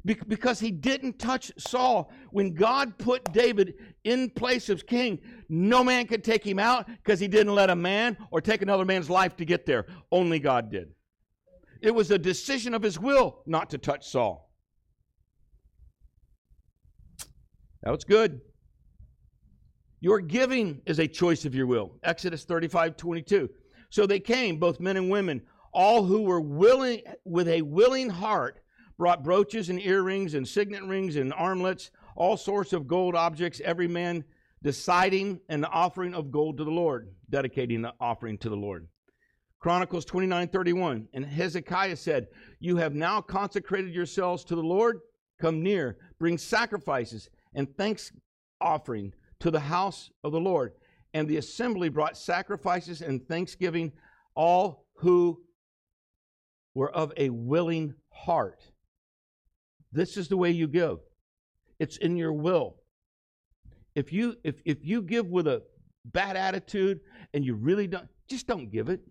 [0.05, 2.11] because he didn't touch Saul.
[2.31, 7.19] When God put David in place of king, no man could take him out because
[7.19, 9.85] he didn't let a man or take another man's life to get there.
[10.11, 10.91] Only God did.
[11.81, 14.49] It was a decision of his will not to touch Saul.
[17.83, 18.41] That was good.
[20.01, 21.97] Your giving is a choice of your will.
[22.03, 23.49] Exodus 35 22.
[23.89, 25.41] So they came, both men and women,
[25.73, 28.59] all who were willing, with a willing heart
[28.97, 33.87] brought brooches and earrings and signet rings and armlets, all sorts of gold objects, every
[33.87, 34.23] man
[34.61, 38.87] deciding an offering of gold to the Lord, dedicating the offering to the Lord.
[39.59, 41.07] Chronicles 29 31.
[41.13, 42.27] And Hezekiah said,
[42.59, 45.01] You have now consecrated yourselves to the Lord.
[45.39, 48.11] Come near, bring sacrifices and thanks
[48.61, 50.73] offering to the house of the Lord.
[51.13, 53.91] And the assembly brought sacrifices and thanksgiving,
[54.35, 55.41] all who
[56.75, 58.63] were of a willing heart.
[59.91, 60.99] This is the way you give.
[61.79, 62.75] It's in your will.
[63.95, 65.63] If you if if you give with a
[66.05, 66.99] bad attitude
[67.33, 69.01] and you really don't just don't give it.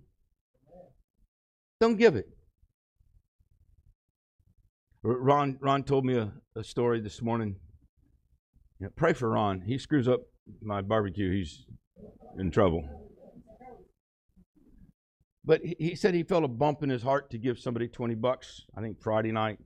[1.80, 2.28] Don't give it.
[5.02, 7.56] Ron Ron told me a, a story this morning.
[8.96, 9.62] Pray for Ron.
[9.62, 10.20] He screws up
[10.60, 11.30] my barbecue.
[11.30, 11.66] He's
[12.38, 12.88] in trouble.
[15.44, 18.66] But he said he felt a bump in his heart to give somebody 20 bucks,
[18.76, 19.58] I think Friday night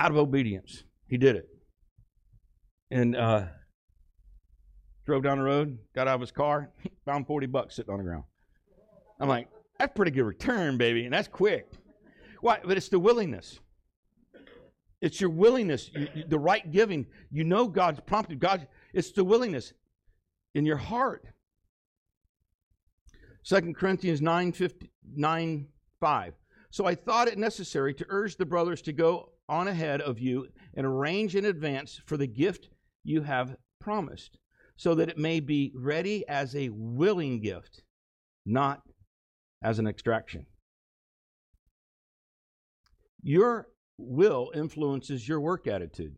[0.00, 0.82] out of obedience.
[1.08, 1.48] He did it.
[2.90, 3.44] And uh,
[5.04, 6.70] drove down the road, got out of his car,
[7.04, 8.24] found 40 bucks sitting on the ground.
[9.20, 9.48] I'm like,
[9.80, 11.72] that's pretty good return, baby, and that's quick.
[12.42, 12.60] Why?
[12.62, 13.58] But it's the willingness.
[15.00, 17.06] It's your willingness, you, you, the right giving.
[17.30, 18.40] You know God's prompted.
[18.40, 19.72] God, it's the willingness
[20.54, 21.24] in your heart.
[23.44, 25.66] 2 Corinthians 9, 50, 9
[25.98, 26.34] 5.
[26.70, 30.48] So I thought it necessary to urge the brothers to go on ahead of you
[30.74, 32.68] and arrange in advance for the gift
[33.02, 34.38] you have promised,
[34.76, 37.82] so that it may be ready as a willing gift,
[38.44, 38.82] not
[39.62, 40.46] as an extraction.
[43.22, 46.16] Your will influences your work attitude.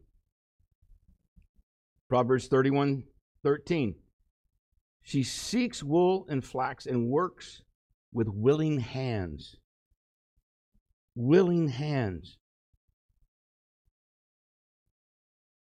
[2.08, 3.04] Proverbs 31
[3.42, 3.96] 13.
[5.02, 7.62] She seeks wool and flax and works
[8.12, 9.56] with willing hands.
[11.16, 12.38] Willing hands.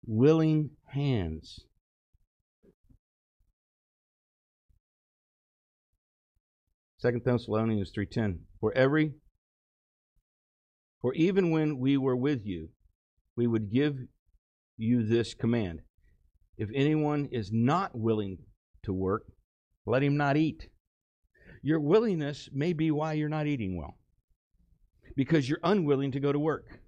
[0.07, 1.59] willing hands.
[6.99, 9.13] Second Thessalonians 3:10 For every
[11.01, 12.69] for even when we were with you
[13.35, 13.99] we would give
[14.77, 15.81] you this command
[16.57, 18.39] if anyone is not willing
[18.83, 19.23] to work
[19.85, 20.69] let him not eat
[21.61, 23.97] your willingness may be why you're not eating well
[25.17, 26.79] because you're unwilling to go to work.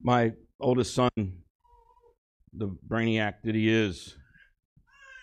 [0.00, 1.08] My oldest son,
[2.52, 4.16] the brainiac that he is,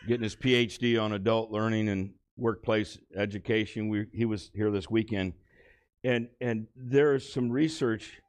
[0.07, 3.89] getting his PhD on adult learning and workplace education.
[3.89, 5.33] We, he was here this weekend,
[6.03, 8.19] and and there is some research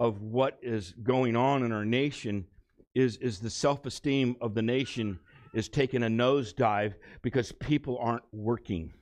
[0.00, 2.46] of what is going on in our nation.
[2.94, 5.20] Is is the self esteem of the nation
[5.54, 8.92] is taking a nosedive because people aren't working.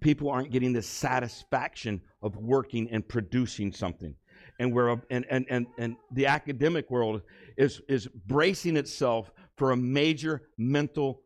[0.00, 4.14] People aren't getting the satisfaction of working and producing something.
[4.58, 7.22] And we're and, and, and, and the academic world
[7.56, 11.22] is, is bracing itself for a major mental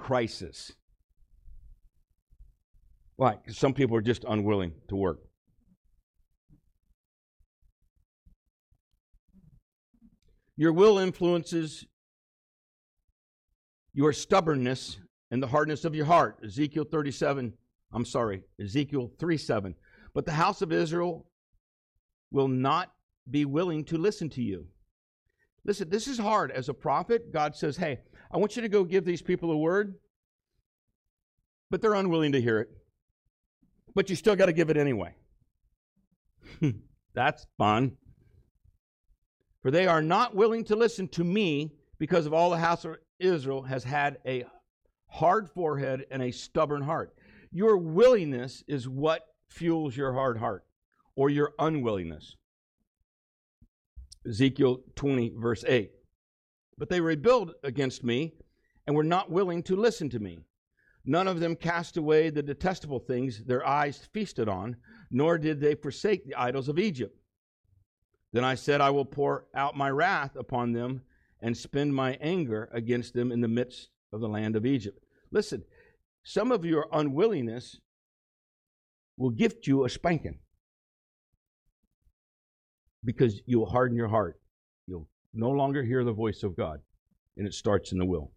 [0.00, 0.72] crisis.
[3.16, 3.36] Why?
[3.36, 5.20] Because some people are just unwilling to work.
[10.56, 11.86] Your will influences
[13.92, 14.98] your stubbornness
[15.30, 16.38] and the hardness of your heart.
[16.44, 17.52] Ezekiel 37,
[17.92, 19.74] I'm sorry, Ezekiel 3 7.
[20.14, 21.26] But the house of Israel
[22.30, 22.92] will not
[23.30, 24.66] be willing to listen to you.
[25.64, 26.50] Listen, this is hard.
[26.50, 28.00] As a prophet, God says, Hey,
[28.30, 29.94] I want you to go give these people a word,
[31.70, 32.70] but they're unwilling to hear it.
[33.94, 35.14] But you still got to give it anyway.
[37.14, 37.96] That's fun.
[39.62, 42.96] For they are not willing to listen to me because of all the house of
[43.18, 44.44] Israel has had a
[45.08, 47.14] hard forehead and a stubborn heart.
[47.50, 50.64] Your willingness is what fuels your hard heart
[51.16, 52.36] or your unwillingness.
[54.26, 55.90] Ezekiel 20, verse 8.
[56.80, 58.32] But they rebelled against me
[58.86, 60.40] and were not willing to listen to me.
[61.04, 64.76] None of them cast away the detestable things their eyes feasted on,
[65.10, 67.14] nor did they forsake the idols of Egypt.
[68.32, 71.02] Then I said, I will pour out my wrath upon them
[71.40, 75.04] and spend my anger against them in the midst of the land of Egypt.
[75.30, 75.62] Listen,
[76.22, 77.78] some of your unwillingness
[79.18, 80.38] will gift you a spanking
[83.04, 84.40] because you'll harden your heart.
[84.86, 86.80] You'll no longer hear the voice of God,
[87.36, 88.32] and it starts in the will.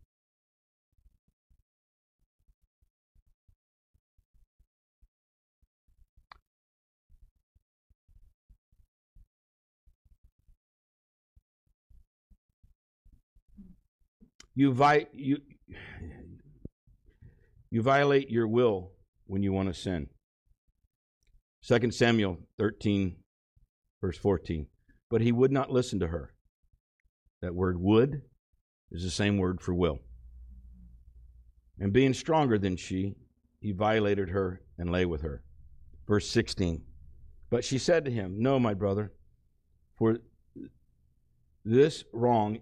[14.56, 15.38] You, vi- you,
[17.72, 18.92] you violate your will
[19.26, 20.10] when you want to sin.
[21.68, 23.16] 2 Samuel 13,
[24.00, 24.68] verse 14.
[25.10, 26.33] But he would not listen to her.
[27.44, 28.22] That word would
[28.90, 30.00] is the same word for will.
[31.78, 33.16] And being stronger than she,
[33.60, 35.44] he violated her and lay with her.
[36.08, 36.82] Verse 16.
[37.50, 39.12] But she said to him, No, my brother,
[39.98, 40.20] for
[41.66, 42.60] this wrong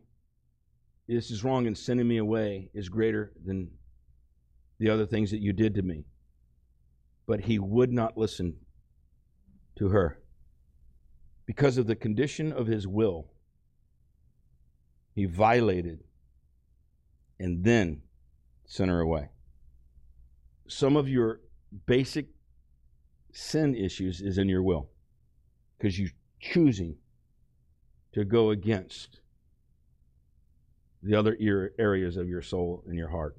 [1.08, 3.70] this is wrong in sending me away is greater than
[4.80, 6.06] the other things that you did to me.
[7.28, 8.56] But he would not listen
[9.78, 10.20] to her.
[11.46, 13.28] Because of the condition of his will,
[15.14, 16.03] he violated
[17.39, 18.01] and then
[18.66, 19.30] sent her away.
[20.68, 21.41] Some of your
[21.86, 22.28] basic
[23.34, 24.89] sin issues is in your will
[25.78, 26.09] because you're
[26.39, 26.95] choosing
[28.14, 29.20] to go against
[31.03, 31.38] the other
[31.80, 33.36] areas of your soul and your heart.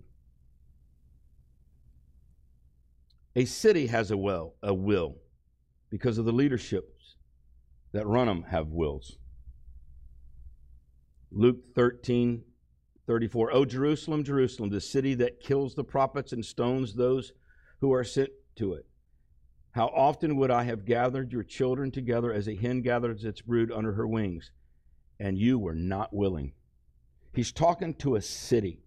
[3.37, 5.17] A city has a will, a will
[5.91, 7.17] because of the leaderships
[7.93, 9.19] that run them have wills.
[11.35, 12.43] Luke 13,
[13.07, 13.55] 34.
[13.55, 17.33] O Jerusalem, Jerusalem, the city that kills the prophets and stones those
[17.81, 18.87] who are sent to it.
[19.73, 23.73] How often would I have gathered your children together as a hen gathers its brood
[23.73, 24.53] under her wings,
[25.19, 26.53] and you were not willing.
[27.35, 28.85] He's talking to a city.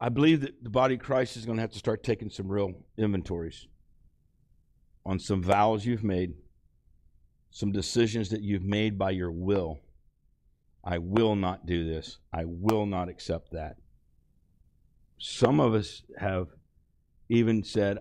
[0.00, 2.48] I believe that the body of Christ is going to have to start taking some
[2.48, 3.66] real inventories
[5.04, 6.32] on some vows you've made,
[7.50, 9.78] some decisions that you've made by your will.
[10.82, 12.18] I will not do this.
[12.32, 13.76] I will not accept that.
[15.18, 16.48] Some of us have
[17.28, 17.98] even said,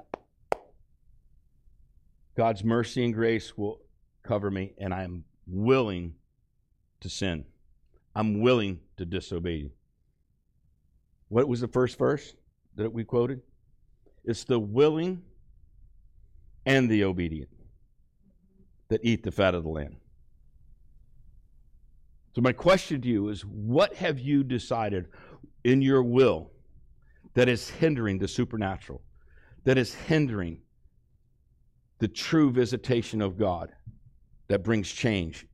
[2.38, 3.82] God's mercy and grace will
[4.24, 6.14] cover me, and I'm willing
[7.02, 7.44] to sin.
[8.16, 9.72] I'm willing to disobey.
[11.30, 12.36] What was the first verse
[12.76, 13.42] that we quoted?
[14.26, 15.22] It's the willing
[16.66, 17.50] and the obedient
[18.90, 19.96] that eat the fat of the land.
[22.36, 25.08] So, my question to you is what have you decided
[25.64, 26.52] in your will
[27.34, 29.02] that is hindering the supernatural,
[29.64, 30.62] that is hindering
[32.00, 33.72] the true visitation of God.
[34.48, 35.46] that brings change.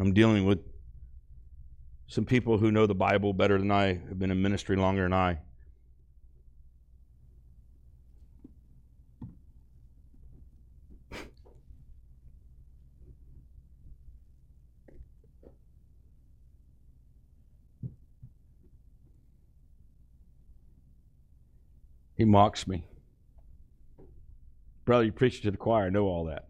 [0.00, 0.60] I'm dealing with
[2.06, 5.12] some people who know the Bible better than I, have been in ministry longer than
[5.12, 5.38] I.
[22.16, 22.84] He mocks me.
[24.84, 25.86] Brother, you preach to the choir.
[25.86, 26.49] I know all that.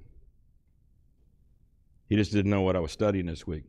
[2.10, 3.62] He just didn't know what I was studying this week.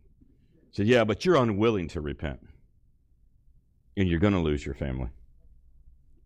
[0.71, 2.39] He said, Yeah, but you're unwilling to repent.
[3.95, 5.09] And you're going to lose your family.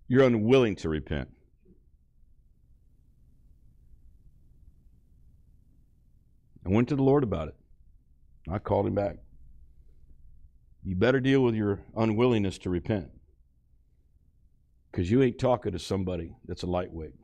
[0.08, 1.28] You're unwilling to repent.
[6.66, 7.56] I went to the Lord about it.
[8.50, 9.18] I called him back.
[10.86, 13.10] You better deal with your unwillingness to repent.
[14.92, 17.16] Because you ain't talking to somebody that's a lightweight.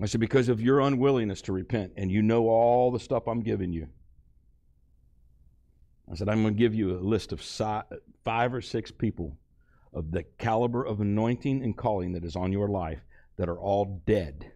[0.00, 3.40] I said, because of your unwillingness to repent, and you know all the stuff I'm
[3.40, 3.88] giving you.
[6.10, 9.38] I said, I'm going to give you a list of five or six people
[9.94, 13.00] of the caliber of anointing and calling that is on your life
[13.38, 14.52] that are all dead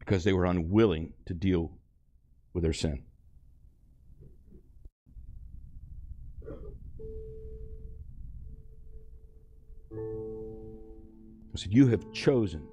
[0.00, 1.72] because they were unwilling to deal
[2.52, 3.04] with their sin.
[11.54, 12.66] I said, You have chosen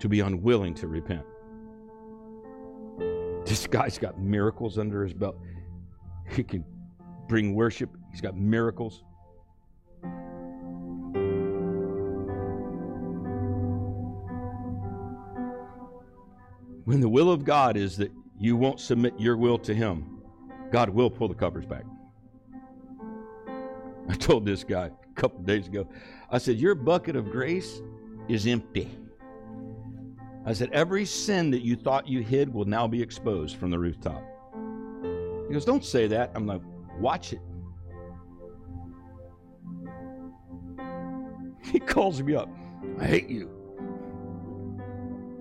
[0.00, 1.24] to be unwilling to repent.
[3.46, 5.36] This guy's got miracles under his belt.
[6.28, 6.64] He can
[7.28, 9.02] bring worship, he's got miracles.
[16.84, 20.22] When the will of God is that you won't submit your will to Him,
[20.72, 21.84] God will pull the covers back.
[24.08, 25.86] I told this guy a couple days ago,
[26.30, 27.80] I said, Your bucket of grace
[28.28, 28.90] is empty.
[30.46, 33.78] I said, Every sin that you thought you hid will now be exposed from the
[33.78, 34.22] rooftop.
[35.48, 36.32] He goes, Don't say that.
[36.34, 36.62] I'm like,
[36.98, 37.40] Watch it.
[41.70, 42.48] He calls me up.
[42.98, 43.48] I hate you.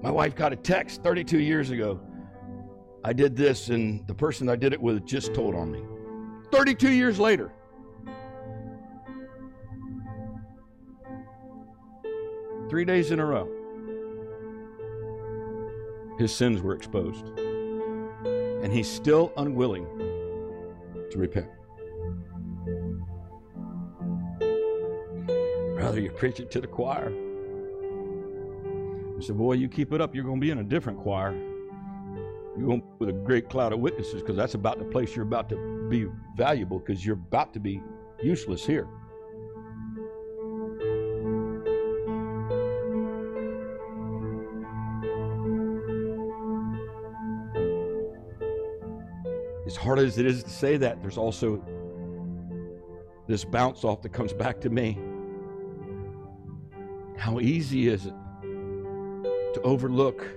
[0.02, 2.00] My wife got a text 32 years ago.
[3.04, 5.82] I did this, and the person I did it with just told on me.
[6.52, 7.52] 32 years later.
[12.70, 13.50] Three days in a row,
[16.20, 17.26] his sins were exposed.
[18.61, 19.86] And he's still unwilling
[21.11, 21.47] to repent.
[25.78, 27.13] Brother, you preach it to the choir.
[29.17, 31.32] I said, Boy, you keep it up, you're going to be in a different choir.
[32.57, 35.26] You're going to with a great cloud of witnesses because that's about the place you're
[35.26, 37.82] about to be valuable because you're about to be
[38.22, 38.89] useless here.
[49.89, 51.59] Hard as it is to say that, there's also
[53.27, 54.99] this bounce off that comes back to me.
[57.17, 58.13] How easy is it
[58.43, 60.27] to overlook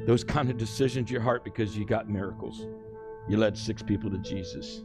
[0.00, 2.66] those kind of decisions in your heart because you got miracles?
[3.28, 4.82] You led six people to Jesus.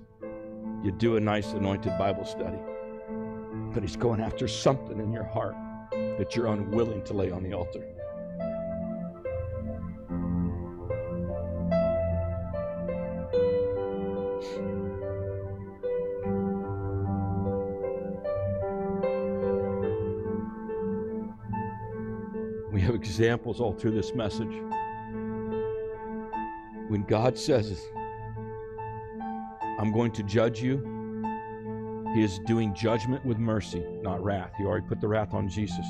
[0.84, 2.60] You do a nice anointed Bible study.
[3.74, 5.56] But He's going after something in your heart
[6.20, 7.95] that you're unwilling to lay on the altar.
[23.46, 24.62] Examples all through this message.
[26.88, 27.80] When God says,
[29.80, 30.80] I'm going to judge you,
[32.16, 34.52] He is doing judgment with mercy, not wrath.
[34.58, 35.86] He already put the wrath on Jesus.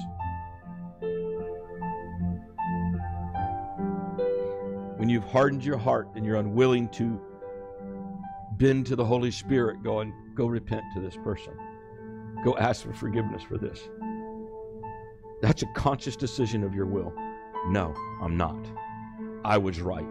[4.97, 7.21] When you've hardened your heart and you're unwilling to
[8.57, 11.53] bend to the Holy Spirit, go and go repent to this person.
[12.43, 13.87] Go ask for forgiveness for this.
[15.41, 17.13] That's a conscious decision of your will.
[17.67, 18.57] No, I'm not.
[19.43, 20.03] I was right.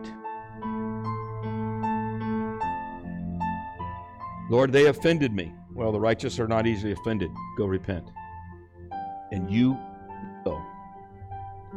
[4.51, 5.55] Lord, they offended me.
[5.73, 7.31] Well, the righteous are not easily offended.
[7.57, 8.11] Go repent.
[9.33, 9.79] And you
[10.45, 10.63] go.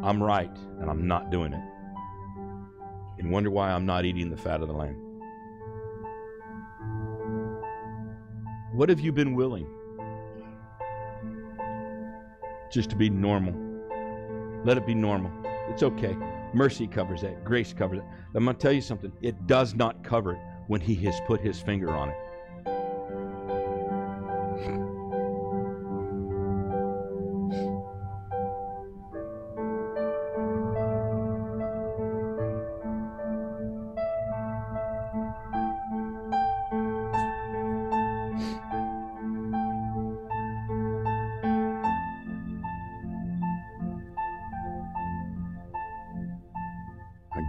[0.02, 1.62] I'm right, and I'm not doing it.
[3.18, 4.96] And wonder why I'm not eating the fat of the land.
[8.72, 9.66] What have you been willing?
[12.70, 13.54] just to be normal.
[14.64, 15.30] Let it be normal.
[15.70, 16.16] It's okay.
[16.54, 17.44] Mercy covers that.
[17.44, 18.04] Grace covers it.
[18.34, 19.12] I'm going to tell you something.
[19.22, 22.16] It does not cover it when He has put His finger on it.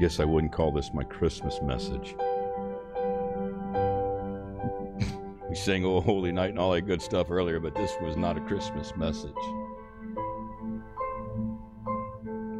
[0.09, 2.15] Guess I wouldn't call this my Christmas message.
[5.47, 8.35] we sang Oh Holy Night and all that good stuff earlier, but this was not
[8.35, 9.29] a Christmas message.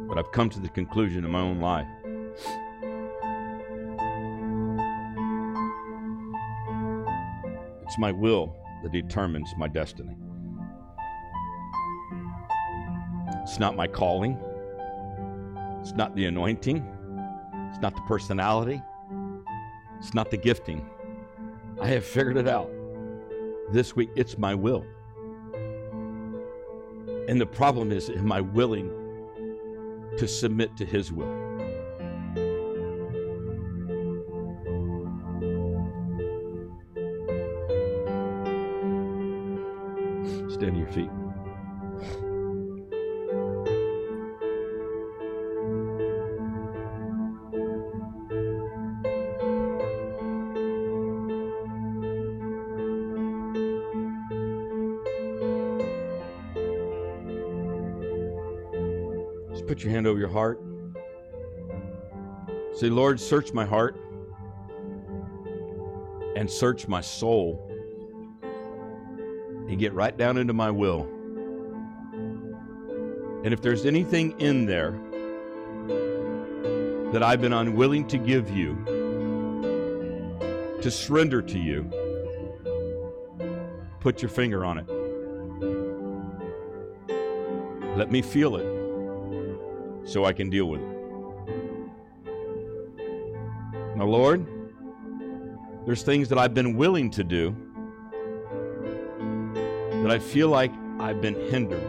[0.08, 1.88] But I've come to the conclusion in my own life.
[7.82, 10.16] It's my will that determines my destiny.
[13.42, 14.38] It's not my calling.
[15.80, 16.98] It's not the anointing.
[17.70, 18.82] It's not the personality.
[19.98, 20.88] It's not the gifting.
[21.80, 22.70] I have figured it out.
[23.70, 24.84] This week, it's my will.
[27.28, 28.90] And the problem is, am I willing
[30.18, 31.49] to submit to His will?
[62.80, 63.94] Say, Lord, search my heart
[66.34, 67.60] and search my soul
[69.68, 71.02] and get right down into my will.
[73.44, 74.92] And if there's anything in there
[77.12, 78.82] that I've been unwilling to give you,
[80.80, 81.82] to surrender to you,
[84.00, 84.88] put your finger on it.
[87.98, 90.99] Let me feel it so I can deal with it.
[94.10, 94.44] Lord,
[95.86, 97.54] there's things that I've been willing to do
[100.02, 101.80] that I feel like I've been hindered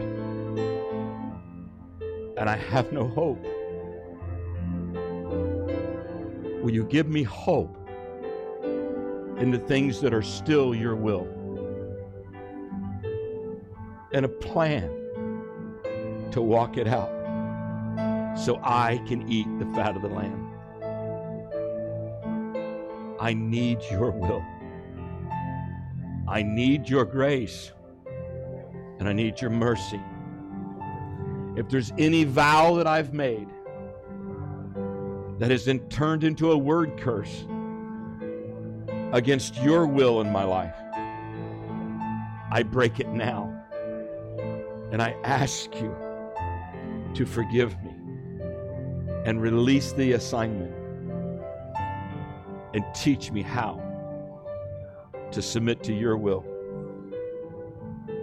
[2.38, 3.44] and I have no hope.
[6.62, 7.76] Will you give me hope
[9.40, 11.26] in the things that are still your will
[14.12, 14.88] and a plan
[16.30, 17.10] to walk it out
[18.38, 20.41] so I can eat the fat of the land?
[23.22, 24.44] I need your will.
[26.26, 27.70] I need your grace.
[28.98, 30.00] And I need your mercy.
[31.54, 33.48] If there's any vow that I've made
[35.38, 37.46] that has been turned into a word curse
[39.12, 40.74] against your will in my life,
[42.50, 43.56] I break it now.
[44.90, 45.94] And I ask you
[47.14, 47.94] to forgive me
[49.24, 50.81] and release the assignment
[52.74, 53.80] and teach me how
[55.30, 56.44] to submit to your will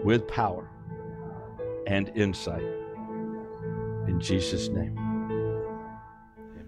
[0.04, 0.70] with power
[1.88, 2.64] and insight.
[4.08, 4.98] In Jesus' name.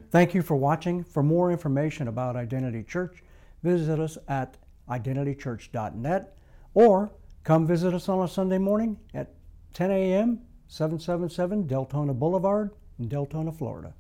[0.10, 1.04] Thank you for watching.
[1.04, 3.24] For more information about Identity Church,
[3.64, 4.58] visit us at
[4.90, 6.38] identitychurch.net
[6.74, 7.12] or
[7.44, 9.34] come visit us on a Sunday morning at
[9.74, 13.94] 10 a.m., 777 Deltona Boulevard in Deltona, Florida.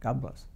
[0.00, 0.46] God bless.